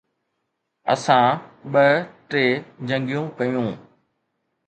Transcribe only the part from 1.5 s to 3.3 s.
ٻه ٽي جنگيون